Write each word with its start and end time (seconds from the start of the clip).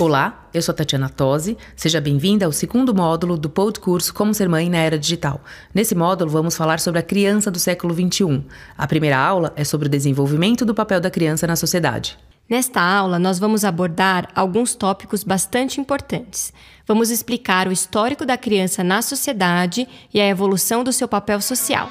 Olá, 0.00 0.48
eu 0.54 0.62
sou 0.62 0.72
Tatiana 0.72 1.10
Tosi. 1.10 1.58
Seja 1.76 2.00
bem-vinda 2.00 2.46
ao 2.46 2.52
segundo 2.52 2.94
módulo 2.94 3.36
do 3.36 3.50
Curso 3.50 4.14
Como 4.14 4.32
Ser 4.32 4.48
Mãe 4.48 4.70
na 4.70 4.78
Era 4.78 4.98
Digital. 4.98 5.42
Nesse 5.74 5.94
módulo, 5.94 6.30
vamos 6.30 6.56
falar 6.56 6.80
sobre 6.80 7.00
a 7.00 7.02
criança 7.02 7.50
do 7.50 7.58
século 7.58 7.92
XXI. 7.92 8.42
A 8.78 8.86
primeira 8.86 9.18
aula 9.18 9.52
é 9.54 9.62
sobre 9.62 9.88
o 9.88 9.90
desenvolvimento 9.90 10.64
do 10.64 10.74
papel 10.74 11.02
da 11.02 11.10
criança 11.10 11.46
na 11.46 11.54
sociedade. 11.54 12.18
Nesta 12.48 12.80
aula, 12.80 13.18
nós 13.18 13.38
vamos 13.38 13.62
abordar 13.62 14.30
alguns 14.34 14.74
tópicos 14.74 15.22
bastante 15.22 15.82
importantes. 15.82 16.50
Vamos 16.88 17.10
explicar 17.10 17.68
o 17.68 17.72
histórico 17.72 18.24
da 18.24 18.38
criança 18.38 18.82
na 18.82 19.02
sociedade 19.02 19.86
e 20.14 20.18
a 20.18 20.26
evolução 20.26 20.82
do 20.82 20.94
seu 20.94 21.08
papel 21.08 21.42
social. 21.42 21.90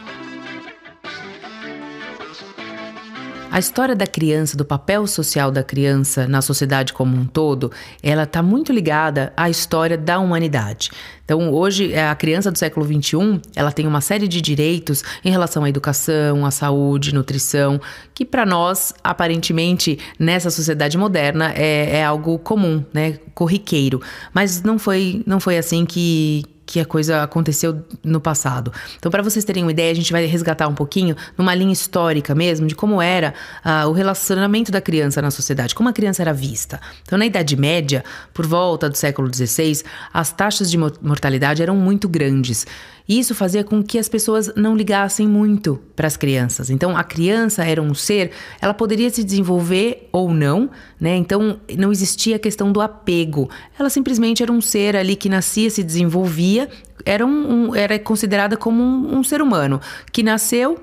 A 3.52 3.57
história 3.57 3.95
da 3.95 4.05
criança, 4.05 4.55
do 4.55 4.63
papel 4.63 5.07
social 5.07 5.52
da 5.52 5.63
criança 5.63 6.27
na 6.27 6.39
sociedade 6.39 6.93
como 6.93 7.18
um 7.18 7.25
todo, 7.25 7.71
ela 8.01 8.23
está 8.23 8.43
muito 8.43 8.71
ligada 8.71 9.33
à 9.36 9.50
história 9.50 9.97
da 9.97 10.19
humanidade. 10.19 10.92
Então, 11.25 11.51
hoje, 11.51 11.96
a 11.96 12.14
criança 12.15 12.51
do 12.51 12.57
século 12.59 12.86
XXI, 12.86 13.42
ela 13.56 13.71
tem 13.71 13.87
uma 13.87 14.01
série 14.01 14.28
de 14.28 14.39
direitos 14.39 15.04
em 15.25 15.32
relação 15.32 15.64
à 15.64 15.70
educação, 15.70 16.46
à 16.46 16.51
saúde, 16.51 17.14
nutrição, 17.14 17.82
que 18.14 18.23
para 18.23 18.46
nós, 18.46 18.93
aparentemente, 19.04 19.97
nessa 20.20 20.51
sociedade 20.51 20.95
moderna, 20.95 21.51
é, 21.56 21.97
é 21.97 22.06
algo 22.06 22.37
comum, 22.37 22.86
né, 22.93 23.18
corriqueiro. 23.34 24.00
Mas 24.31 24.61
não 24.61 24.78
foi, 24.78 25.23
não 25.25 25.39
foi 25.39 25.57
assim 25.57 25.86
que 25.86 26.45
que 26.69 26.79
a 26.79 26.86
coisa 26.86 27.23
aconteceu 27.23 27.83
no 28.04 28.21
passado. 28.21 28.71
Então, 28.96 29.11
para 29.11 29.23
vocês 29.23 29.43
terem 29.43 29.64
uma 29.64 29.71
ideia, 29.71 29.91
a 29.91 29.96
gente 29.96 30.11
vai 30.11 30.23
resgatar 30.25 30.68
um 30.68 30.75
pouquinho 30.75 31.15
numa 31.36 31.55
linha 31.55 31.73
histórica 31.73 32.36
mesmo 32.36 32.67
de 32.67 32.75
como 32.75 33.02
era 33.02 33.33
uh, 33.66 33.89
o 33.89 33.92
relacionamento 33.92 34.72
da 34.72 34.80
criança 34.80 35.19
na 35.19 35.31
sociedade, 35.31 35.73
como 35.73 35.89
a 35.89 35.94
criança 35.94 36.22
era 36.22 36.31
vista. 36.31 36.80
Então, 37.02 37.17
na 37.17 37.25
Idade 37.25 37.58
Média, 37.58 38.03
por 38.31 38.45
volta 38.45 38.88
do 38.88 38.95
século 38.95 39.34
XVI, 39.34 39.81
as 40.14 40.31
taxas 40.31 40.70
de 40.70 40.78
mortalidade 40.78 41.64
eram 41.64 41.75
muito 41.75 42.08
grandes. 42.08 42.67
Isso 43.10 43.34
fazia 43.34 43.64
com 43.64 43.82
que 43.82 43.98
as 43.98 44.08
pessoas 44.08 44.54
não 44.56 44.76
ligassem 44.76 45.28
muito 45.28 45.82
para 45.96 46.06
as 46.06 46.16
crianças. 46.16 46.70
Então, 46.70 46.96
a 46.96 47.04
criança 47.04 47.66
era 47.66 47.82
um 47.82 47.96
ser, 47.96 48.30
ela 48.62 48.72
poderia 48.72 49.10
se 49.10 49.24
desenvolver 49.24 50.08
ou 50.12 50.32
não, 50.32 50.70
né? 51.02 51.16
Então, 51.16 51.60
não 51.76 51.92
existia 51.92 52.36
a 52.36 52.40
questão 52.40 52.72
do 52.72 52.80
apego. 52.80 53.50
Ela 53.80 53.90
simplesmente 53.90 54.44
era 54.44 54.52
um 54.52 54.62
ser 54.62 54.96
ali 54.96 55.16
que 55.16 55.28
nascia, 55.28 55.72
se 55.72 55.82
desenvolvia, 55.82 56.70
era, 57.04 57.26
um, 57.26 57.70
um 57.70 57.76
era 57.76 57.98
considerada 57.98 58.56
como 58.56 58.84
um, 58.84 59.18
um 59.18 59.24
ser 59.24 59.42
humano 59.42 59.82
que 60.12 60.22
nasceu, 60.22 60.78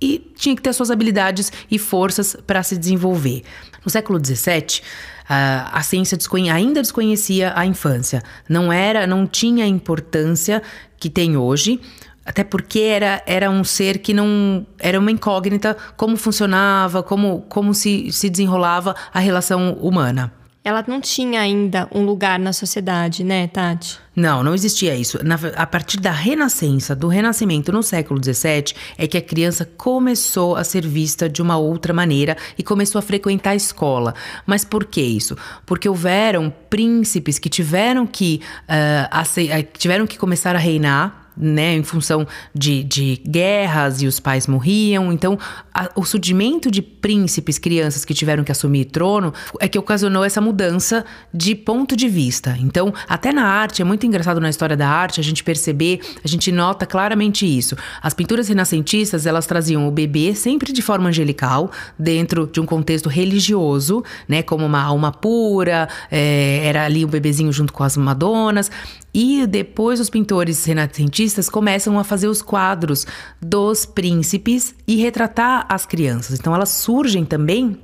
e 0.00 0.18
tinha 0.34 0.56
que 0.56 0.62
ter 0.62 0.72
suas 0.72 0.90
habilidades 0.90 1.52
e 1.70 1.78
forças 1.78 2.36
para 2.44 2.60
se 2.64 2.76
desenvolver. 2.76 3.44
No 3.84 3.90
século 3.90 4.18
XVII, 4.18 4.82
a 5.28 5.82
ciência 5.82 6.18
ainda 6.52 6.82
desconhecia 6.82 7.52
a 7.56 7.64
infância. 7.66 8.22
Não 8.48 8.72
era, 8.72 9.06
não 9.06 9.26
tinha 9.26 9.64
a 9.64 9.68
importância 9.68 10.62
que 10.98 11.08
tem 11.10 11.36
hoje, 11.36 11.80
até 12.24 12.44
porque 12.44 12.80
era, 12.80 13.22
era 13.26 13.50
um 13.50 13.64
ser 13.64 13.98
que 13.98 14.14
não. 14.14 14.66
Era 14.78 14.98
uma 14.98 15.10
incógnita 15.10 15.76
como 15.96 16.16
funcionava, 16.16 17.02
como, 17.02 17.42
como 17.48 17.74
se, 17.74 18.12
se 18.12 18.30
desenrolava 18.30 18.94
a 19.12 19.18
relação 19.18 19.72
humana. 19.74 20.32
Ela 20.64 20.84
não 20.86 21.00
tinha 21.00 21.40
ainda 21.40 21.88
um 21.92 22.04
lugar 22.04 22.38
na 22.38 22.52
sociedade, 22.52 23.24
né, 23.24 23.48
Tati? 23.48 23.98
Não, 24.14 24.44
não 24.44 24.54
existia 24.54 24.94
isso. 24.94 25.18
Na, 25.24 25.34
a 25.56 25.66
partir 25.66 25.98
da 25.98 26.12
renascença, 26.12 26.94
do 26.94 27.08
renascimento 27.08 27.72
no 27.72 27.82
século 27.82 28.20
XVII, 28.22 28.72
é 28.96 29.08
que 29.08 29.18
a 29.18 29.22
criança 29.22 29.68
começou 29.76 30.54
a 30.54 30.62
ser 30.62 30.86
vista 30.86 31.28
de 31.28 31.42
uma 31.42 31.56
outra 31.56 31.92
maneira 31.92 32.36
e 32.56 32.62
começou 32.62 33.00
a 33.00 33.02
frequentar 33.02 33.50
a 33.50 33.56
escola. 33.56 34.14
Mas 34.46 34.64
por 34.64 34.84
que 34.84 35.00
isso? 35.00 35.36
Porque 35.66 35.88
houveram 35.88 36.52
príncipes 36.70 37.40
que 37.40 37.48
tiveram 37.48 38.06
que, 38.06 38.40
uh, 38.68 39.66
tiveram 39.76 40.06
que 40.06 40.16
começar 40.16 40.54
a 40.54 40.60
reinar 40.60 41.21
né, 41.36 41.74
em 41.74 41.82
função 41.82 42.26
de, 42.54 42.82
de 42.84 43.20
guerras 43.26 44.02
e 44.02 44.06
os 44.06 44.20
pais 44.20 44.46
morriam. 44.46 45.12
Então, 45.12 45.38
a, 45.74 45.90
o 45.94 46.04
surgimento 46.04 46.70
de 46.70 46.82
príncipes, 46.82 47.58
crianças 47.58 48.04
que 48.04 48.14
tiveram 48.14 48.44
que 48.44 48.52
assumir 48.52 48.86
trono, 48.86 49.32
é 49.60 49.68
que 49.68 49.78
ocasionou 49.78 50.24
essa 50.24 50.40
mudança 50.40 51.04
de 51.32 51.54
ponto 51.54 51.96
de 51.96 52.08
vista. 52.08 52.56
Então, 52.60 52.92
até 53.08 53.32
na 53.32 53.44
arte, 53.44 53.82
é 53.82 53.84
muito 53.84 54.06
engraçado 54.06 54.40
na 54.40 54.50
história 54.50 54.76
da 54.76 54.88
arte 54.88 55.20
a 55.20 55.24
gente 55.24 55.42
perceber, 55.42 56.00
a 56.24 56.28
gente 56.28 56.52
nota 56.52 56.86
claramente 56.86 57.46
isso. 57.46 57.76
As 58.02 58.14
pinturas 58.14 58.48
renascentistas, 58.48 59.26
elas 59.26 59.46
traziam 59.46 59.86
o 59.86 59.90
bebê 59.90 60.34
sempre 60.34 60.72
de 60.72 60.82
forma 60.82 61.08
angelical, 61.08 61.70
dentro 61.98 62.46
de 62.46 62.60
um 62.60 62.66
contexto 62.66 63.08
religioso, 63.08 64.02
né, 64.28 64.42
como 64.42 64.64
uma 64.64 64.82
alma 64.82 65.12
pura, 65.12 65.88
é, 66.10 66.60
era 66.64 66.84
ali 66.84 67.04
o 67.04 67.08
bebezinho 67.08 67.52
junto 67.52 67.72
com 67.72 67.82
as 67.82 67.96
madonas. 67.96 68.70
E 69.14 69.46
depois 69.46 70.00
os 70.00 70.08
pintores 70.08 70.64
renascentistas 70.64 71.48
começam 71.48 71.98
a 71.98 72.04
fazer 72.04 72.28
os 72.28 72.40
quadros 72.40 73.06
dos 73.40 73.84
príncipes 73.84 74.74
e 74.86 74.96
retratar 74.96 75.66
as 75.68 75.84
crianças. 75.84 76.38
Então 76.38 76.54
elas 76.54 76.70
surgem 76.70 77.24
também 77.24 77.78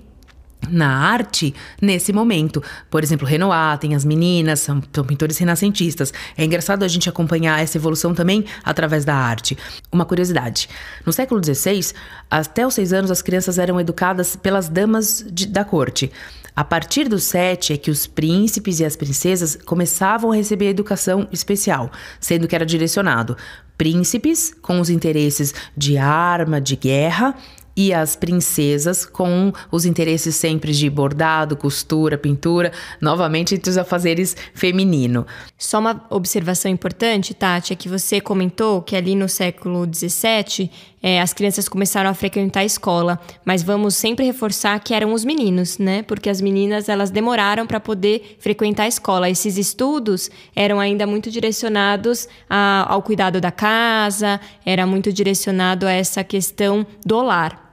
na 0.71 0.89
arte 0.89 1.55
nesse 1.81 2.13
momento. 2.13 2.63
Por 2.91 3.03
exemplo, 3.03 3.27
Renoir 3.27 3.79
tem 3.79 3.95
as 3.95 4.05
meninas, 4.05 4.61
são, 4.61 4.83
são, 4.93 5.05
pintores 5.05 5.39
renascentistas. 5.39 6.13
É 6.37 6.45
engraçado 6.45 6.83
a 6.83 6.89
gente 6.89 7.09
acompanhar 7.09 7.63
essa 7.63 7.79
evolução 7.79 8.15
também 8.15 8.45
através 8.65 9.05
da 9.05 9.15
arte. 9.15 9.57
Uma 9.93 10.05
curiosidade: 10.05 10.69
no 11.05 11.13
século 11.13 11.43
XVI, 11.43 11.93
até 12.31 12.67
os 12.67 12.75
seis 12.75 12.93
anos, 12.93 13.11
as 13.11 13.23
crianças 13.23 13.59
eram 13.59 13.81
educadas 13.81 14.37
pelas 14.37 14.69
damas 14.69 15.25
de, 15.31 15.47
da 15.47 15.65
corte. 15.65 16.11
A 16.55 16.65
partir 16.65 17.09
dos 17.09 17.23
sete 17.23 17.73
é 17.73 17.77
que 17.77 17.91
os 17.91 18.09
príncipes 18.09 18.81
e 18.81 18.85
as 18.85 18.97
princesas 18.97 19.57
começavam 19.65 20.33
a 20.33 20.35
receber 20.35 20.69
educação 20.69 21.29
especial, 21.31 21.89
sendo 22.19 22.49
que 22.49 22.55
era 22.55 22.67
direcionado 22.67 23.37
príncipes 23.79 24.53
com 24.61 24.81
os 24.81 24.91
interesses 24.91 25.55
de 25.77 25.97
arma, 25.97 26.61
de 26.61 26.75
guerra, 26.75 27.37
e 27.79 27.95
as 27.95 28.17
princesas 28.17 29.07
com 29.07 29.53
os 29.71 29.87
interesses 29.87 30.35
sempre 30.35 30.73
de 30.73 30.91
bordado, 30.91 31.57
costura, 31.57 32.19
pintura, 32.19 32.73
novamente 33.01 33.55
entre 33.55 33.71
os 33.71 33.79
afazeres 33.79 34.37
feminino. 34.53 35.25
Só 35.57 35.79
uma 35.79 36.05
observação 36.11 36.69
importante, 36.69 37.33
Tati, 37.33 37.73
é 37.73 37.77
que 37.77 37.89
você 37.89 38.21
comentou 38.21 38.83
que 38.83 38.97
ali 38.97 39.15
no 39.15 39.29
século 39.29 39.87
XVII 39.87 40.69
é, 41.01 41.21
as 41.21 41.33
crianças 41.33 41.69
começaram 41.69 42.11
a 42.11 42.15
frequentar 42.15 42.61
a 42.61 42.65
escola, 42.65 43.21
mas 43.45 43.63
vamos 43.63 43.95
sempre 43.95 44.25
reforçar 44.27 44.81
que 44.81 44.93
eram 44.93 45.13
os 45.13 45.25
meninos, 45.25 45.79
né? 45.79 46.03
Porque 46.03 46.29
as 46.29 46.41
meninas 46.41 46.89
elas 46.89 47.11
demoraram 47.11 47.65
para 47.65 47.79
poder 47.79 48.39
frequentar 48.41 48.83
a 48.85 48.89
escola. 48.89 49.31
Esses 49.31 49.57
estudos 49.57 50.29
eram 50.57 50.81
ainda 50.81 51.07
muito 51.07 51.31
direcionados 51.31 52.27
a, 52.51 52.93
ao 52.93 53.03
cuidado 53.03 53.41
da 53.41 53.53
casa, 53.53 54.41
era 54.67 54.85
muito 54.85 55.13
direcionado 55.13 55.87
a 55.87 55.93
essa 55.93 56.25
questão 56.25 56.85
do 57.07 57.23
lar. 57.23 57.68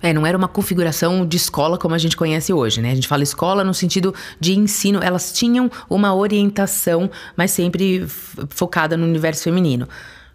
É, 0.00 0.12
não 0.12 0.24
era 0.24 0.38
uma 0.38 0.46
configuração 0.46 1.26
de 1.26 1.36
escola 1.36 1.76
como 1.76 1.94
a 1.94 1.98
gente 1.98 2.16
conhece 2.16 2.52
hoje, 2.52 2.80
né? 2.80 2.92
A 2.92 2.94
gente 2.94 3.08
fala 3.08 3.22
escola 3.22 3.64
no 3.64 3.74
sentido 3.74 4.14
de 4.38 4.56
ensino, 4.56 5.00
elas 5.02 5.32
tinham 5.32 5.70
uma 5.90 6.14
orientação, 6.14 7.10
mas 7.36 7.50
sempre 7.50 8.06
focada 8.48 8.96
no 8.96 9.04
universo 9.04 9.44
feminino. 9.44 9.88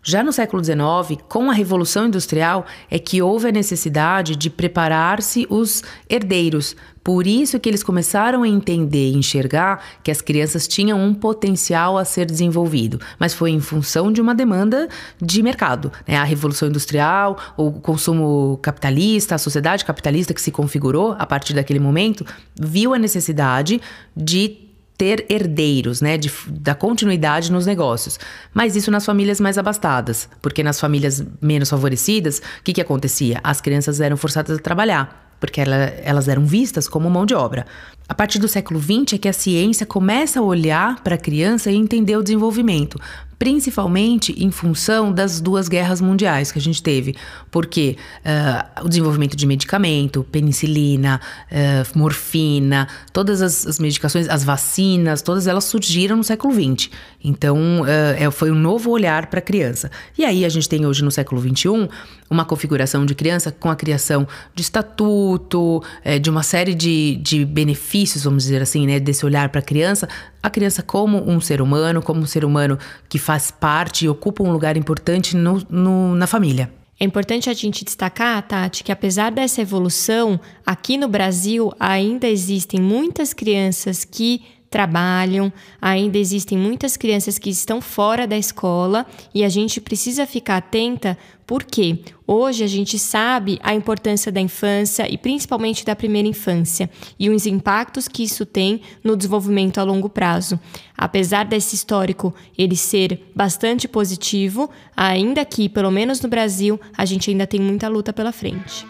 Já 0.05 0.21
no 0.21 0.33
século 0.33 0.61
XIX, 0.61 1.23
com 1.29 1.49
a 1.49 1.53
Revolução 1.53 2.07
Industrial, 2.07 2.65
é 2.91 2.99
que 2.99 3.21
houve 3.21 3.47
a 3.47 3.51
necessidade 3.53 4.35
de 4.35 4.49
preparar-se 4.49 5.47
os 5.49 5.81
herdeiros. 6.09 6.75
Por 7.01 7.25
isso 7.25 7.57
que 7.57 7.69
eles 7.69 7.81
começaram 7.81 8.43
a 8.43 8.47
entender 8.47 9.11
e 9.11 9.15
enxergar 9.15 9.81
que 10.03 10.11
as 10.11 10.19
crianças 10.19 10.67
tinham 10.67 11.01
um 11.01 11.13
potencial 11.13 11.97
a 11.97 12.03
ser 12.03 12.25
desenvolvido, 12.25 12.99
mas 13.17 13.33
foi 13.33 13.51
em 13.51 13.61
função 13.61 14.11
de 14.11 14.19
uma 14.19 14.35
demanda 14.35 14.89
de 15.21 15.41
mercado. 15.41 15.89
Né? 16.05 16.17
A 16.17 16.23
Revolução 16.25 16.67
Industrial, 16.67 17.37
o 17.55 17.71
consumo 17.71 18.59
capitalista, 18.61 19.35
a 19.35 19.37
sociedade 19.37 19.85
capitalista 19.85 20.33
que 20.33 20.41
se 20.41 20.51
configurou 20.51 21.15
a 21.17 21.25
partir 21.25 21.53
daquele 21.53 21.79
momento, 21.79 22.25
viu 22.59 22.93
a 22.93 22.99
necessidade 22.99 23.79
de 24.15 24.72
ter 24.97 25.25
herdeiros, 25.29 26.01
né, 26.01 26.17
de, 26.17 26.31
da 26.47 26.75
continuidade 26.75 27.51
nos 27.51 27.65
negócios. 27.65 28.19
Mas 28.53 28.75
isso 28.75 28.91
nas 28.91 29.05
famílias 29.05 29.39
mais 29.39 29.57
abastadas, 29.57 30.29
porque 30.41 30.63
nas 30.63 30.79
famílias 30.79 31.23
menos 31.41 31.69
favorecidas, 31.69 32.39
o 32.39 32.63
que, 32.63 32.73
que 32.73 32.81
acontecia? 32.81 33.39
As 33.43 33.59
crianças 33.59 33.99
eram 33.99 34.17
forçadas 34.17 34.57
a 34.57 34.61
trabalhar, 34.61 35.35
porque 35.39 35.59
ela, 35.59 35.75
elas 35.75 36.27
eram 36.27 36.45
vistas 36.45 36.87
como 36.87 37.09
mão 37.09 37.25
de 37.25 37.33
obra. 37.33 37.65
A 38.07 38.13
partir 38.13 38.37
do 38.37 38.47
século 38.49 38.81
XX 38.81 39.13
é 39.13 39.17
que 39.17 39.29
a 39.29 39.33
ciência 39.33 39.85
começa 39.85 40.39
a 40.39 40.43
olhar 40.43 41.01
para 41.01 41.15
a 41.15 41.17
criança 41.17 41.71
e 41.71 41.75
entender 41.75 42.17
o 42.17 42.23
desenvolvimento, 42.23 42.99
principalmente 43.39 44.33
em 44.43 44.51
função 44.51 45.11
das 45.11 45.39
duas 45.39 45.69
guerras 45.69 46.01
mundiais 46.01 46.51
que 46.51 46.59
a 46.59 46.61
gente 46.61 46.83
teve, 46.83 47.15
porque 47.49 47.97
uh, 48.25 48.85
o 48.85 48.89
desenvolvimento 48.89 49.37
de 49.37 49.45
medicamento, 49.45 50.23
penicilina, 50.31 51.19
uh, 51.49 51.97
morfina, 51.97 52.89
todas 53.13 53.41
as, 53.41 53.65
as, 53.65 53.79
medicações, 53.79 54.27
as 54.27 54.43
vacinas, 54.43 55.21
todas 55.21 55.47
elas 55.47 55.63
surgiram 55.63 56.17
no 56.17 56.23
século 56.23 56.53
XX. 56.53 56.89
Então, 57.23 57.81
uh, 57.81 58.31
foi 58.31 58.51
um 58.51 58.55
novo 58.55 58.91
olhar 58.91 59.27
para 59.27 59.39
a 59.39 59.41
criança. 59.41 59.89
E 60.17 60.25
aí 60.25 60.43
a 60.43 60.49
gente 60.49 60.67
tem 60.67 60.85
hoje 60.85 61.03
no 61.03 61.11
século 61.11 61.41
XXI 61.41 61.89
uma 62.29 62.43
configuração 62.43 63.05
de 63.05 63.15
criança 63.15 63.51
com 63.51 63.69
a 63.69 63.75
criação 63.75 64.27
de 64.55 64.61
estatuto, 64.61 65.83
de 66.19 66.29
uma 66.29 66.41
série 66.41 66.73
de, 66.73 67.17
de 67.21 67.45
benefícios 67.45 67.92
benefícios, 67.93 68.23
vamos 68.23 68.43
dizer 68.43 68.61
assim, 68.61 68.87
né, 68.87 68.99
desse 68.99 69.23
olhar 69.23 69.49
para 69.49 69.59
a 69.59 69.63
criança, 69.63 70.09
a 70.41 70.49
criança 70.49 70.81
como 70.81 71.29
um 71.29 71.39
ser 71.39 71.61
humano, 71.61 72.01
como 72.01 72.21
um 72.21 72.25
ser 72.25 72.43
humano 72.43 72.77
que 73.07 73.19
faz 73.19 73.51
parte 73.51 74.05
e 74.05 74.09
ocupa 74.09 74.43
um 74.43 74.51
lugar 74.51 74.75
importante 74.75 75.35
no, 75.37 75.61
no, 75.69 76.15
na 76.15 76.25
família. 76.25 76.71
É 76.99 77.05
importante 77.05 77.49
a 77.49 77.53
gente 77.53 77.85
destacar, 77.85 78.41
Tati, 78.47 78.83
que 78.83 78.91
apesar 78.91 79.31
dessa 79.31 79.61
evolução, 79.61 80.39
aqui 80.65 80.97
no 80.97 81.07
Brasil 81.07 81.71
ainda 81.79 82.27
existem 82.27 82.79
muitas 82.79 83.33
crianças 83.33 84.03
que 84.03 84.41
trabalham, 84.73 85.53
ainda 85.79 86.17
existem 86.17 86.57
muitas 86.57 86.97
crianças 86.97 87.37
que 87.37 87.51
estão 87.51 87.79
fora 87.79 88.25
da 88.25 88.35
escola 88.35 89.05
e 89.31 89.43
a 89.43 89.47
gente 89.47 89.79
precisa 89.79 90.25
ficar 90.25 90.57
atenta 90.57 91.15
porque 91.45 91.99
hoje 92.25 92.63
a 92.63 92.67
gente 92.67 92.97
sabe 92.97 93.59
a 93.61 93.75
importância 93.75 94.31
da 94.31 94.41
infância 94.41 95.07
e 95.07 95.15
principalmente 95.15 95.85
da 95.85 95.95
primeira 95.95 96.27
infância 96.27 96.89
e 97.19 97.29
os 97.29 97.45
impactos 97.45 98.07
que 98.07 98.23
isso 98.23 98.47
tem 98.47 98.81
no 99.03 99.15
desenvolvimento 99.15 99.77
a 99.77 99.83
longo 99.83 100.09
prazo. 100.09 100.59
Apesar 100.97 101.45
desse 101.45 101.75
histórico 101.75 102.33
ele 102.57 102.75
ser 102.75 103.31
bastante 103.35 103.87
positivo, 103.87 104.71
ainda 104.97 105.45
que, 105.45 105.69
pelo 105.69 105.91
menos 105.91 106.19
no 106.19 106.27
Brasil, 106.27 106.81
a 106.97 107.05
gente 107.05 107.29
ainda 107.29 107.45
tem 107.45 107.61
muita 107.61 107.87
luta 107.87 108.11
pela 108.11 108.31
frente. 108.31 108.87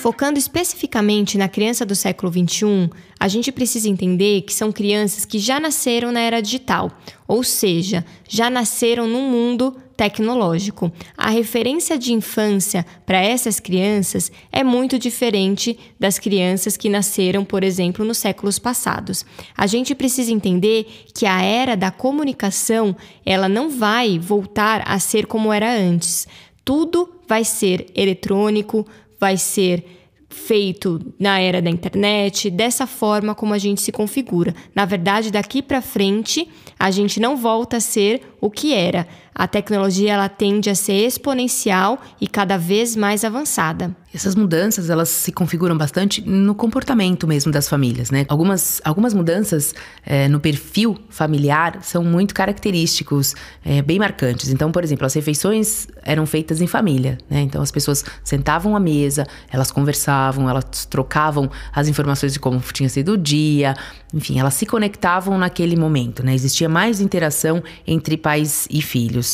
Focando 0.00 0.38
especificamente 0.38 1.36
na 1.36 1.46
criança 1.46 1.84
do 1.84 1.94
século 1.94 2.32
XXI, 2.32 2.88
a 3.18 3.28
gente 3.28 3.52
precisa 3.52 3.86
entender 3.86 4.40
que 4.40 4.54
são 4.54 4.72
crianças 4.72 5.26
que 5.26 5.38
já 5.38 5.60
nasceram 5.60 6.10
na 6.10 6.20
era 6.20 6.40
digital, 6.40 6.90
ou 7.28 7.44
seja, 7.44 8.02
já 8.26 8.48
nasceram 8.48 9.06
num 9.06 9.28
mundo 9.28 9.76
tecnológico. 9.98 10.90
A 11.18 11.28
referência 11.28 11.98
de 11.98 12.14
infância 12.14 12.86
para 13.04 13.20
essas 13.20 13.60
crianças 13.60 14.32
é 14.50 14.64
muito 14.64 14.98
diferente 14.98 15.78
das 15.98 16.18
crianças 16.18 16.78
que 16.78 16.88
nasceram, 16.88 17.44
por 17.44 17.62
exemplo, 17.62 18.02
nos 18.02 18.16
séculos 18.16 18.58
passados. 18.58 19.26
A 19.54 19.66
gente 19.66 19.94
precisa 19.94 20.32
entender 20.32 20.86
que 21.14 21.26
a 21.26 21.42
era 21.42 21.76
da 21.76 21.90
comunicação, 21.90 22.96
ela 23.26 23.50
não 23.50 23.68
vai 23.68 24.18
voltar 24.18 24.82
a 24.86 24.98
ser 24.98 25.26
como 25.26 25.52
era 25.52 25.70
antes. 25.70 26.26
Tudo 26.64 27.20
vai 27.28 27.44
ser 27.44 27.86
eletrônico, 27.94 28.86
vai 29.20 29.36
ser 29.36 29.84
feito 30.30 31.00
na 31.18 31.40
era 31.40 31.60
da 31.60 31.68
internet, 31.68 32.50
dessa 32.50 32.86
forma 32.86 33.34
como 33.34 33.52
a 33.52 33.58
gente 33.58 33.80
se 33.80 33.90
configura. 33.90 34.54
Na 34.74 34.84
verdade, 34.84 35.30
daqui 35.30 35.60
para 35.60 35.82
frente, 35.82 36.48
a 36.78 36.90
gente 36.90 37.20
não 37.20 37.36
volta 37.36 37.76
a 37.76 37.80
ser 37.80 38.22
o 38.40 38.48
que 38.48 38.72
era. 38.72 39.06
A 39.40 39.48
tecnologia 39.48 40.12
ela 40.12 40.28
tende 40.28 40.68
a 40.68 40.74
ser 40.74 41.06
exponencial 41.06 41.98
e 42.20 42.28
cada 42.28 42.58
vez 42.58 42.94
mais 42.94 43.24
avançada. 43.24 43.96
Essas 44.12 44.34
mudanças, 44.34 44.90
elas 44.90 45.08
se 45.08 45.32
configuram 45.32 45.78
bastante 45.78 46.20
no 46.20 46.54
comportamento 46.54 47.26
mesmo 47.26 47.50
das 47.50 47.66
famílias, 47.66 48.10
né? 48.10 48.26
Algumas, 48.28 48.82
algumas 48.84 49.14
mudanças 49.14 49.72
é, 50.04 50.28
no 50.28 50.40
perfil 50.40 50.98
familiar 51.08 51.78
são 51.80 52.04
muito 52.04 52.34
característicos, 52.34 53.34
é, 53.64 53.80
bem 53.80 53.98
marcantes. 53.98 54.50
Então, 54.50 54.70
por 54.70 54.84
exemplo, 54.84 55.06
as 55.06 55.14
refeições 55.14 55.86
eram 56.02 56.26
feitas 56.26 56.60
em 56.60 56.66
família, 56.66 57.16
né? 57.30 57.40
Então, 57.40 57.62
as 57.62 57.70
pessoas 57.70 58.04
sentavam 58.22 58.76
à 58.76 58.80
mesa, 58.80 59.26
elas 59.50 59.70
conversavam, 59.70 60.50
elas 60.50 60.84
trocavam 60.84 61.48
as 61.72 61.88
informações 61.88 62.34
de 62.34 62.40
como 62.40 62.60
tinha 62.74 62.88
sido 62.90 63.12
o 63.12 63.16
dia, 63.16 63.74
enfim, 64.12 64.38
elas 64.38 64.54
se 64.54 64.66
conectavam 64.66 65.38
naquele 65.38 65.76
momento, 65.76 66.22
né? 66.22 66.34
Existia 66.34 66.68
mais 66.68 67.00
interação 67.00 67.62
entre 67.86 68.18
pais 68.18 68.66
e 68.68 68.82
filhos 68.82 69.29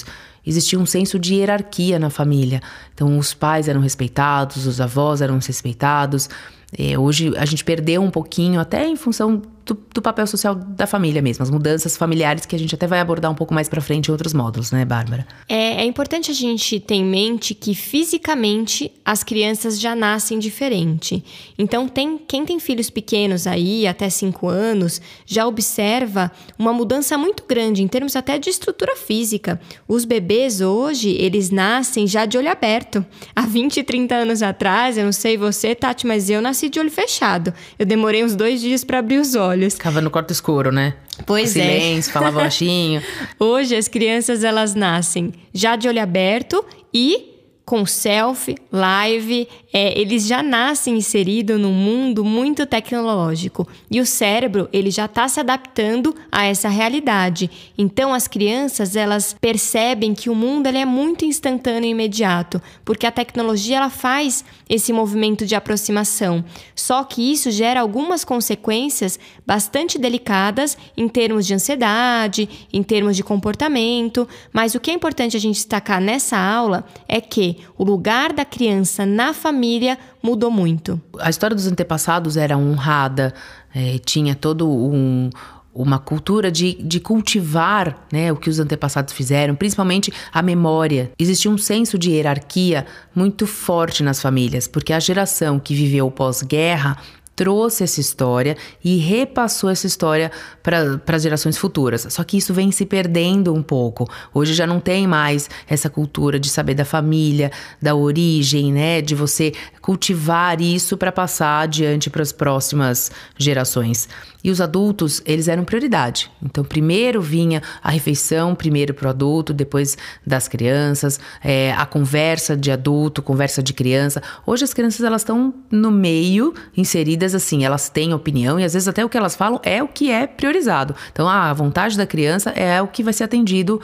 existia 0.46 0.78
um 0.78 0.86
senso 0.86 1.18
de 1.18 1.34
hierarquia 1.34 1.98
na 1.98 2.10
família. 2.10 2.60
Então, 2.94 3.18
os 3.18 3.34
pais 3.34 3.68
eram 3.68 3.80
respeitados, 3.80 4.66
os 4.66 4.80
avós 4.80 5.20
eram 5.20 5.38
respeitados. 5.38 6.28
É, 6.76 6.98
hoje 6.98 7.36
a 7.36 7.44
gente 7.44 7.64
perdeu 7.64 8.02
um 8.02 8.10
pouquinho, 8.10 8.60
até 8.60 8.86
em 8.86 8.96
função 8.96 9.42
do, 9.66 9.76
do, 9.92 10.00
papel 10.00 10.26
social 10.28 10.54
da 10.54 10.86
família 10.86 11.20
mesmo, 11.20 11.42
as 11.42 11.50
mudanças 11.50 11.96
familiares 11.96 12.46
que 12.46 12.54
a 12.54 12.58
gente 12.58 12.72
até 12.72 12.86
vai 12.86 13.00
abordar 13.00 13.32
um 13.32 13.34
pouco 13.34 13.52
mais 13.52 13.68
para 13.68 13.80
frente 13.80 14.06
em 14.06 14.12
outros 14.12 14.32
módulos, 14.32 14.70
né, 14.70 14.84
Bárbara? 14.84 15.26
É, 15.48 15.82
é, 15.82 15.84
importante 15.84 16.30
a 16.30 16.34
gente 16.34 16.78
ter 16.78 16.94
em 16.94 17.04
mente 17.04 17.52
que 17.52 17.74
fisicamente 17.74 18.92
as 19.04 19.24
crianças 19.24 19.80
já 19.80 19.96
nascem 19.96 20.38
diferente. 20.38 21.24
Então, 21.58 21.88
tem, 21.88 22.16
quem 22.16 22.46
tem 22.46 22.60
filhos 22.60 22.88
pequenos 22.88 23.44
aí, 23.44 23.88
até 23.88 24.08
5 24.08 24.48
anos, 24.48 25.00
já 25.26 25.44
observa 25.44 26.30
uma 26.56 26.72
mudança 26.72 27.18
muito 27.18 27.42
grande 27.44 27.82
em 27.82 27.88
termos 27.88 28.14
até 28.14 28.38
de 28.38 28.48
estrutura 28.48 28.94
física. 28.94 29.60
Os 29.88 30.04
bebês 30.04 30.60
hoje, 30.60 31.10
eles 31.18 31.50
nascem 31.50 32.06
já 32.06 32.24
de 32.24 32.38
olho 32.38 32.50
aberto. 32.50 33.04
Há 33.34 33.42
20, 33.42 33.82
30 33.82 34.14
anos 34.14 34.42
atrás, 34.42 34.96
eu 34.96 35.04
não 35.04 35.12
sei 35.12 35.36
você, 35.36 35.74
Tati, 35.74 36.06
mas 36.06 36.30
eu 36.30 36.40
nasci 36.40 36.68
de 36.68 36.78
olho 36.78 36.90
fechado. 36.90 37.52
Eu 37.76 37.84
demorei 37.84 38.22
uns 38.22 38.36
dois 38.36 38.60
dias 38.60 38.84
para 38.84 39.00
abrir 39.00 39.18
os 39.18 39.34
olhos 39.34 39.55
olhos. 39.56 39.74
Ficava 39.74 40.00
no 40.00 40.10
quarto 40.10 40.30
escuro, 40.30 40.70
né? 40.70 40.94
Pois 41.24 41.56
é. 41.56 41.62
Silêncio, 41.62 42.12
falava 42.12 42.40
baixinho. 42.40 43.02
Hoje 43.40 43.74
as 43.74 43.88
crianças 43.88 44.44
elas 44.44 44.74
nascem 44.74 45.32
já 45.52 45.74
de 45.74 45.88
olho 45.88 46.00
aberto 46.00 46.64
e 46.92 47.35
com 47.66 47.84
selfie, 47.84 48.54
live, 48.70 49.48
é, 49.72 50.00
eles 50.00 50.24
já 50.24 50.40
nascem 50.40 50.96
inseridos 50.96 51.60
num 51.60 51.72
mundo 51.72 52.24
muito 52.24 52.64
tecnológico 52.64 53.66
e 53.90 54.00
o 54.00 54.06
cérebro 54.06 54.68
ele 54.72 54.88
já 54.88 55.06
está 55.06 55.26
se 55.26 55.40
adaptando 55.40 56.14
a 56.30 56.46
essa 56.46 56.68
realidade. 56.68 57.50
Então 57.76 58.14
as 58.14 58.28
crianças 58.28 58.94
elas 58.94 59.34
percebem 59.38 60.14
que 60.14 60.30
o 60.30 60.34
mundo 60.34 60.68
ele 60.68 60.78
é 60.78 60.84
muito 60.84 61.24
instantâneo 61.24 61.88
e 61.88 61.90
imediato, 61.90 62.62
porque 62.84 63.04
a 63.04 63.10
tecnologia 63.10 63.78
ela 63.78 63.90
faz 63.90 64.44
esse 64.68 64.92
movimento 64.92 65.44
de 65.44 65.56
aproximação. 65.56 66.44
Só 66.72 67.02
que 67.02 67.32
isso 67.32 67.50
gera 67.50 67.80
algumas 67.80 68.22
consequências 68.22 69.18
bastante 69.44 69.98
delicadas 69.98 70.78
em 70.96 71.08
termos 71.08 71.44
de 71.44 71.54
ansiedade, 71.54 72.48
em 72.72 72.82
termos 72.84 73.16
de 73.16 73.24
comportamento. 73.24 74.28
Mas 74.52 74.76
o 74.76 74.80
que 74.80 74.92
é 74.92 74.94
importante 74.94 75.36
a 75.36 75.40
gente 75.40 75.56
destacar 75.56 76.00
nessa 76.00 76.38
aula 76.38 76.86
é 77.08 77.20
que 77.20 77.55
o 77.76 77.84
lugar 77.84 78.32
da 78.32 78.44
criança 78.44 79.04
na 79.06 79.32
família 79.32 79.98
mudou 80.22 80.50
muito. 80.50 81.00
A 81.18 81.30
história 81.30 81.54
dos 81.54 81.66
antepassados 81.66 82.36
era 82.36 82.56
honrada, 82.56 83.34
é, 83.74 83.98
tinha 83.98 84.34
todo 84.34 84.68
um, 84.68 85.30
uma 85.76 85.98
cultura 85.98 86.50
de, 86.50 86.74
de 86.82 86.98
cultivar 86.98 88.06
né, 88.10 88.32
o 88.32 88.36
que 88.36 88.48
os 88.48 88.58
antepassados 88.58 89.12
fizeram, 89.12 89.54
principalmente 89.54 90.12
a 90.32 90.40
memória. 90.40 91.12
Existia 91.18 91.50
um 91.50 91.58
senso 91.58 91.98
de 91.98 92.10
hierarquia 92.10 92.86
muito 93.14 93.46
forte 93.46 94.02
nas 94.02 94.20
famílias, 94.20 94.66
porque 94.66 94.92
a 94.92 95.00
geração 95.00 95.58
que 95.58 95.74
viveu 95.74 96.10
pós-guerra 96.10 96.96
trouxe 97.36 97.84
essa 97.84 98.00
história 98.00 98.56
e 98.82 98.96
repassou 98.96 99.68
essa 99.68 99.86
história 99.86 100.32
para 100.62 100.98
as 101.06 101.22
gerações 101.22 101.58
futuras. 101.58 102.06
Só 102.08 102.24
que 102.24 102.38
isso 102.38 102.54
vem 102.54 102.72
se 102.72 102.86
perdendo 102.86 103.54
um 103.54 103.62
pouco. 103.62 104.10
Hoje 104.32 104.54
já 104.54 104.66
não 104.66 104.80
tem 104.80 105.06
mais 105.06 105.48
essa 105.68 105.90
cultura 105.90 106.40
de 106.40 106.48
saber 106.48 106.74
da 106.74 106.84
família, 106.84 107.52
da 107.80 107.94
origem, 107.94 108.72
né? 108.72 109.02
De 109.02 109.14
você 109.14 109.52
cultivar 109.82 110.60
isso 110.60 110.96
para 110.96 111.12
passar 111.12 111.60
adiante 111.60 112.08
para 112.08 112.22
as 112.22 112.32
próximas 112.32 113.12
gerações. 113.36 114.08
E 114.46 114.50
os 114.52 114.60
adultos, 114.60 115.20
eles 115.26 115.48
eram 115.48 115.64
prioridade. 115.64 116.30
Então, 116.40 116.62
primeiro 116.62 117.20
vinha 117.20 117.60
a 117.82 117.90
refeição, 117.90 118.54
primeiro 118.54 118.94
para 118.94 119.08
o 119.08 119.10
adulto, 119.10 119.52
depois 119.52 119.98
das 120.24 120.46
crianças, 120.46 121.18
é, 121.42 121.72
a 121.72 121.84
conversa 121.84 122.56
de 122.56 122.70
adulto, 122.70 123.20
conversa 123.22 123.60
de 123.60 123.72
criança. 123.72 124.22
Hoje 124.46 124.62
as 124.62 124.72
crianças 124.72 125.04
elas 125.04 125.22
estão 125.22 125.52
no 125.68 125.90
meio, 125.90 126.54
inseridas 126.76 127.34
assim, 127.34 127.64
elas 127.64 127.88
têm 127.88 128.14
opinião 128.14 128.60
e 128.60 128.62
às 128.62 128.72
vezes 128.72 128.86
até 128.86 129.04
o 129.04 129.08
que 129.08 129.18
elas 129.18 129.34
falam 129.34 129.60
é 129.64 129.82
o 129.82 129.88
que 129.88 130.12
é 130.12 130.28
priorizado. 130.28 130.94
Então, 131.10 131.28
a 131.28 131.52
vontade 131.52 131.96
da 131.96 132.06
criança 132.06 132.50
é 132.50 132.80
o 132.80 132.86
que 132.86 133.02
vai 133.02 133.12
ser 133.12 133.24
atendido 133.24 133.80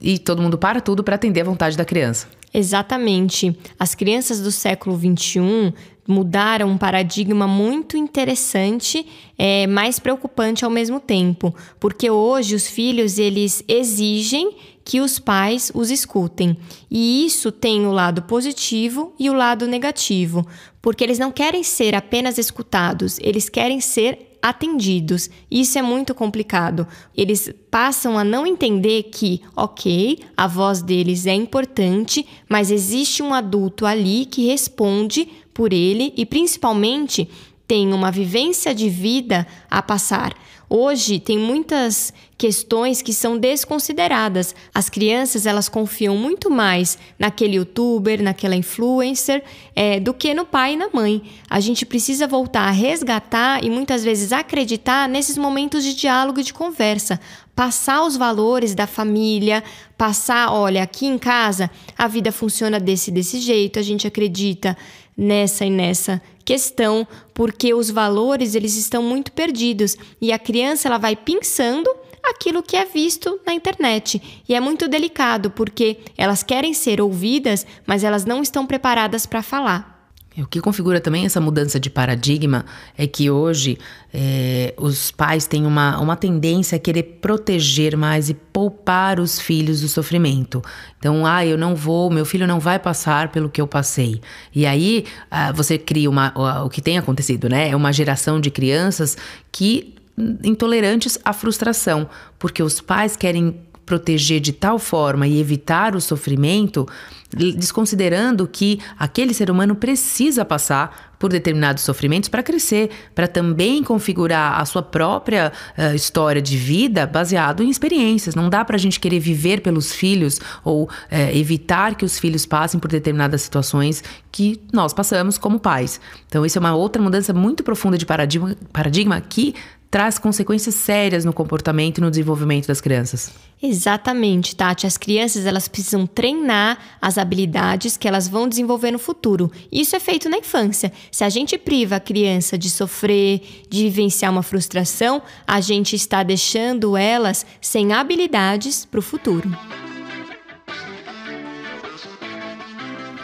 e 0.00 0.18
todo 0.18 0.40
mundo 0.40 0.56
para 0.56 0.80
tudo 0.80 1.04
para 1.04 1.16
atender 1.16 1.42
a 1.42 1.44
vontade 1.44 1.76
da 1.76 1.84
criança. 1.84 2.26
Exatamente. 2.54 3.54
As 3.78 3.94
crianças 3.94 4.40
do 4.40 4.50
século 4.50 4.98
XXI 4.98 5.74
mudaram 6.06 6.68
um 6.68 6.78
paradigma 6.78 7.46
muito 7.46 7.96
interessante, 7.96 9.06
é, 9.38 9.66
mais 9.66 9.98
preocupante 9.98 10.64
ao 10.64 10.70
mesmo 10.70 11.00
tempo, 11.00 11.54
porque 11.80 12.10
hoje 12.10 12.54
os 12.54 12.66
filhos 12.66 13.18
eles 13.18 13.62
exigem 13.66 14.54
que 14.84 15.00
os 15.00 15.18
pais 15.18 15.72
os 15.74 15.90
escutem. 15.90 16.56
E 16.88 17.26
isso 17.26 17.50
tem 17.50 17.86
o 17.86 17.90
lado 17.90 18.22
positivo 18.22 19.12
e 19.18 19.28
o 19.28 19.34
lado 19.34 19.66
negativo, 19.66 20.46
porque 20.80 21.02
eles 21.02 21.18
não 21.18 21.32
querem 21.32 21.64
ser 21.64 21.94
apenas 21.94 22.38
escutados, 22.38 23.18
eles 23.20 23.48
querem 23.48 23.80
ser 23.80 24.35
atendidos. 24.48 25.28
Isso 25.50 25.76
é 25.76 25.82
muito 25.82 26.14
complicado. 26.14 26.86
Eles 27.16 27.52
passam 27.68 28.16
a 28.16 28.22
não 28.22 28.46
entender 28.46 29.04
que, 29.04 29.42
ok, 29.56 30.20
a 30.36 30.46
voz 30.46 30.82
deles 30.82 31.26
é 31.26 31.34
importante, 31.34 32.24
mas 32.48 32.70
existe 32.70 33.24
um 33.24 33.34
adulto 33.34 33.84
ali 33.84 34.24
que 34.24 34.46
responde 34.46 35.28
por 35.52 35.72
ele 35.72 36.14
e 36.16 36.24
principalmente 36.24 37.28
tem 37.66 37.92
uma 37.92 38.10
vivência 38.10 38.74
de 38.74 38.88
vida 38.88 39.46
a 39.70 39.82
passar. 39.82 40.34
Hoje 40.68 41.20
tem 41.20 41.38
muitas 41.38 42.12
questões 42.36 43.00
que 43.00 43.12
são 43.12 43.38
desconsideradas. 43.38 44.52
As 44.74 44.88
crianças 44.88 45.46
elas 45.46 45.68
confiam 45.68 46.16
muito 46.16 46.50
mais 46.50 46.98
naquele 47.16 47.56
youtuber, 47.56 48.20
naquela 48.20 48.56
influencer, 48.56 49.44
é, 49.76 50.00
do 50.00 50.12
que 50.12 50.34
no 50.34 50.44
pai 50.44 50.72
e 50.72 50.76
na 50.76 50.88
mãe. 50.92 51.22
A 51.48 51.60
gente 51.60 51.86
precisa 51.86 52.26
voltar 52.26 52.62
a 52.62 52.72
resgatar 52.72 53.64
e 53.64 53.70
muitas 53.70 54.02
vezes 54.02 54.32
acreditar 54.32 55.08
nesses 55.08 55.38
momentos 55.38 55.84
de 55.84 55.94
diálogo 55.94 56.40
e 56.40 56.44
de 56.44 56.52
conversa. 56.52 57.20
Passar 57.54 58.04
os 58.04 58.16
valores 58.16 58.74
da 58.74 58.88
família, 58.88 59.62
passar, 59.96 60.52
olha, 60.52 60.82
aqui 60.82 61.06
em 61.06 61.16
casa 61.16 61.70
a 61.96 62.08
vida 62.08 62.32
funciona 62.32 62.80
desse 62.80 63.12
desse 63.12 63.38
jeito, 63.38 63.78
a 63.78 63.82
gente 63.82 64.06
acredita 64.06 64.76
nessa 65.16 65.64
e 65.64 65.70
nessa 65.70 66.20
questão, 66.46 67.06
porque 67.34 67.74
os 67.74 67.90
valores 67.90 68.54
eles 68.54 68.76
estão 68.76 69.02
muito 69.02 69.32
perdidos 69.32 69.96
e 70.20 70.32
a 70.32 70.38
criança 70.38 70.88
ela 70.88 70.96
vai 70.96 71.16
pensando 71.16 71.90
aquilo 72.22 72.62
que 72.62 72.76
é 72.76 72.84
visto 72.84 73.40
na 73.44 73.52
internet. 73.52 74.42
E 74.48 74.54
é 74.54 74.60
muito 74.60 74.88
delicado 74.88 75.50
porque 75.50 75.98
elas 76.16 76.42
querem 76.42 76.72
ser 76.72 77.00
ouvidas, 77.00 77.66
mas 77.84 78.04
elas 78.04 78.24
não 78.24 78.42
estão 78.42 78.64
preparadas 78.64 79.26
para 79.26 79.42
falar. 79.42 79.95
O 80.38 80.46
que 80.46 80.60
configura 80.60 81.00
também 81.00 81.24
essa 81.24 81.40
mudança 81.40 81.80
de 81.80 81.88
paradigma 81.88 82.64
é 82.96 83.06
que 83.06 83.30
hoje 83.30 83.78
é, 84.12 84.74
os 84.76 85.10
pais 85.10 85.46
têm 85.46 85.64
uma, 85.64 85.98
uma 85.98 86.14
tendência 86.14 86.76
a 86.76 86.78
querer 86.78 87.02
proteger 87.22 87.96
mais 87.96 88.28
e 88.28 88.34
poupar 88.34 89.18
os 89.18 89.40
filhos 89.40 89.80
do 89.80 89.88
sofrimento. 89.88 90.62
Então, 90.98 91.24
ah, 91.24 91.44
eu 91.44 91.56
não 91.56 91.74
vou, 91.74 92.10
meu 92.10 92.26
filho 92.26 92.46
não 92.46 92.60
vai 92.60 92.78
passar 92.78 93.28
pelo 93.28 93.48
que 93.48 93.60
eu 93.60 93.66
passei. 93.66 94.20
E 94.54 94.66
aí 94.66 95.06
ah, 95.30 95.52
você 95.52 95.78
cria 95.78 96.10
uma, 96.10 96.32
o 96.64 96.68
que 96.68 96.82
tem 96.82 96.98
acontecido, 96.98 97.48
né? 97.48 97.70
É 97.70 97.76
uma 97.76 97.92
geração 97.92 98.38
de 98.38 98.50
crianças 98.50 99.16
que 99.50 99.96
intolerantes 100.42 101.18
à 101.24 101.32
frustração, 101.32 102.08
porque 102.38 102.62
os 102.62 102.80
pais 102.80 103.16
querem 103.16 103.60
proteger 103.86 104.40
de 104.40 104.52
tal 104.52 104.78
forma 104.78 105.28
e 105.28 105.40
evitar 105.40 105.94
o 105.94 106.00
sofrimento, 106.00 106.86
desconsiderando 107.32 108.46
que 108.46 108.80
aquele 108.98 109.32
ser 109.32 109.48
humano 109.48 109.76
precisa 109.76 110.44
passar 110.44 111.14
por 111.18 111.30
determinados 111.30 111.82
sofrimentos 111.82 112.28
para 112.28 112.42
crescer, 112.42 112.90
para 113.14 113.26
também 113.26 113.82
configurar 113.82 114.60
a 114.60 114.64
sua 114.64 114.82
própria 114.82 115.52
uh, 115.78 115.94
história 115.94 116.42
de 116.42 116.56
vida 116.58 117.06
baseado 117.06 117.62
em 117.62 117.70
experiências. 117.70 118.34
Não 118.34 118.50
dá 118.50 118.64
para 118.64 118.76
a 118.76 118.78
gente 118.78 119.00
querer 119.00 119.20
viver 119.20 119.62
pelos 119.62 119.92
filhos 119.92 120.40
ou 120.62 120.84
uh, 120.84 120.88
evitar 121.32 121.94
que 121.94 122.04
os 122.04 122.18
filhos 122.18 122.44
passem 122.44 122.78
por 122.78 122.90
determinadas 122.90 123.42
situações 123.42 124.04
que 124.30 124.60
nós 124.72 124.92
passamos 124.92 125.38
como 125.38 125.58
pais. 125.58 126.00
Então, 126.26 126.44
isso 126.44 126.58
é 126.58 126.60
uma 126.60 126.74
outra 126.74 127.00
mudança 127.00 127.32
muito 127.32 127.62
profunda 127.62 127.96
de 127.96 128.04
paradigma, 128.04 128.54
paradigma 128.72 129.20
que 129.20 129.54
traz 129.96 130.18
consequências 130.18 130.74
sérias 130.74 131.24
no 131.24 131.32
comportamento 131.32 131.96
e 131.96 132.00
no 132.02 132.10
desenvolvimento 132.10 132.66
das 132.66 132.82
crianças. 132.82 133.32
Exatamente, 133.62 134.54
Tati. 134.54 134.86
As 134.86 134.98
crianças 134.98 135.46
elas 135.46 135.68
precisam 135.68 136.06
treinar 136.06 136.76
as 137.00 137.16
habilidades 137.16 137.96
que 137.96 138.06
elas 138.06 138.28
vão 138.28 138.46
desenvolver 138.46 138.90
no 138.90 138.98
futuro. 138.98 139.50
Isso 139.72 139.96
é 139.96 139.98
feito 139.98 140.28
na 140.28 140.36
infância. 140.36 140.92
Se 141.10 141.24
a 141.24 141.30
gente 141.30 141.56
priva 141.56 141.96
a 141.96 142.00
criança 142.00 142.58
de 142.58 142.68
sofrer, 142.68 143.40
de 143.70 143.84
vivenciar 143.84 144.30
uma 144.30 144.42
frustração, 144.42 145.22
a 145.46 145.62
gente 145.62 145.96
está 145.96 146.22
deixando 146.22 146.94
elas 146.94 147.46
sem 147.58 147.94
habilidades 147.94 148.84
para 148.84 149.00
o 149.00 149.02
futuro. 149.02 149.48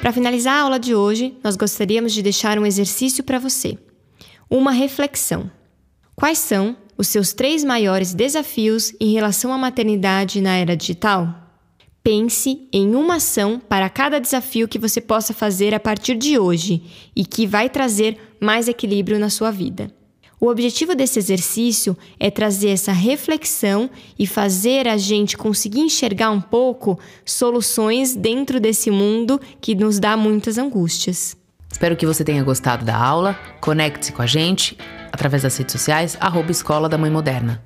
Para 0.00 0.10
finalizar 0.10 0.54
a 0.54 0.62
aula 0.62 0.80
de 0.80 0.94
hoje, 0.94 1.36
nós 1.44 1.54
gostaríamos 1.54 2.14
de 2.14 2.22
deixar 2.22 2.58
um 2.58 2.64
exercício 2.64 3.22
para 3.22 3.38
você. 3.38 3.76
Uma 4.48 4.72
reflexão. 4.72 5.50
Quais 6.14 6.38
são 6.38 6.76
os 6.96 7.08
seus 7.08 7.32
três 7.32 7.64
maiores 7.64 8.14
desafios 8.14 8.92
em 9.00 9.12
relação 9.12 9.52
à 9.52 9.58
maternidade 9.58 10.40
na 10.40 10.56
era 10.56 10.76
digital? 10.76 11.34
Pense 12.02 12.68
em 12.72 12.94
uma 12.94 13.16
ação 13.16 13.60
para 13.60 13.88
cada 13.88 14.20
desafio 14.20 14.68
que 14.68 14.78
você 14.78 15.00
possa 15.00 15.32
fazer 15.32 15.72
a 15.74 15.80
partir 15.80 16.16
de 16.16 16.38
hoje 16.38 16.82
e 17.14 17.24
que 17.24 17.46
vai 17.46 17.68
trazer 17.68 18.18
mais 18.40 18.68
equilíbrio 18.68 19.18
na 19.18 19.30
sua 19.30 19.50
vida. 19.50 19.90
O 20.40 20.48
objetivo 20.48 20.96
desse 20.96 21.20
exercício 21.20 21.96
é 22.18 22.28
trazer 22.28 22.70
essa 22.70 22.90
reflexão 22.90 23.88
e 24.18 24.26
fazer 24.26 24.88
a 24.88 24.96
gente 24.96 25.36
conseguir 25.36 25.80
enxergar 25.80 26.32
um 26.32 26.40
pouco 26.40 26.98
soluções 27.24 28.16
dentro 28.16 28.58
desse 28.58 28.90
mundo 28.90 29.40
que 29.60 29.72
nos 29.76 30.00
dá 30.00 30.16
muitas 30.16 30.58
angústias. 30.58 31.36
Espero 31.70 31.96
que 31.96 32.04
você 32.04 32.24
tenha 32.24 32.42
gostado 32.42 32.84
da 32.84 32.96
aula. 32.96 33.38
Conecte-se 33.60 34.12
com 34.12 34.20
a 34.20 34.26
gente 34.26 34.76
através 35.12 35.42
das 35.42 35.56
redes 35.56 35.72
sociais, 35.72 36.16
arroba 36.20 36.50
Escola 36.50 36.88
da 36.88 36.98
Mãe 36.98 37.10
Moderna. 37.10 37.62